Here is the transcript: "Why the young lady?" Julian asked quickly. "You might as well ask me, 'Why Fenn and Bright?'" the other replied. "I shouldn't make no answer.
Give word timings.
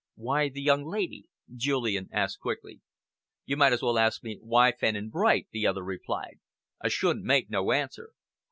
"Why 0.15 0.49
the 0.49 0.63
young 0.63 0.83
lady?" 0.83 1.25
Julian 1.55 2.09
asked 2.11 2.39
quickly. 2.39 2.81
"You 3.45 3.55
might 3.55 3.71
as 3.71 3.83
well 3.83 3.99
ask 3.99 4.23
me, 4.23 4.39
'Why 4.41 4.71
Fenn 4.71 4.95
and 4.95 5.11
Bright?'" 5.11 5.49
the 5.51 5.67
other 5.67 5.83
replied. 5.83 6.39
"I 6.83 6.87
shouldn't 6.89 7.23
make 7.23 7.51
no 7.51 7.71
answer. 7.71 8.11